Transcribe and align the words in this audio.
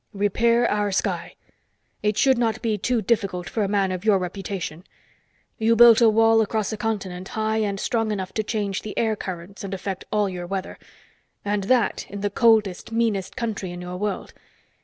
"Repair 0.15 0.67
our 0.67 0.91
sky. 0.91 1.35
It 2.01 2.17
should 2.17 2.39
not 2.39 2.63
be 2.63 2.75
too 2.75 3.03
difficult 3.03 3.47
for 3.47 3.61
a 3.63 3.67
man 3.67 3.91
of 3.91 4.03
your 4.03 4.17
reputation. 4.17 4.83
You 5.59 5.75
built 5.75 6.01
a 6.01 6.09
wall 6.09 6.41
across 6.41 6.73
a 6.73 6.75
continent 6.77 7.27
high 7.27 7.57
and 7.57 7.79
strong 7.79 8.11
enough 8.11 8.33
to 8.33 8.43
change 8.43 8.81
the 8.81 8.97
air 8.97 9.15
currents 9.15 9.63
and 9.63 9.75
affect 9.75 10.05
all 10.11 10.27
your 10.27 10.47
weather 10.47 10.79
and 11.45 11.65
that 11.65 12.07
in 12.09 12.21
the 12.21 12.31
coldest, 12.31 12.91
meanest 12.91 13.35
country 13.35 13.69
in 13.69 13.79
your 13.79 13.97
world. 13.97 14.33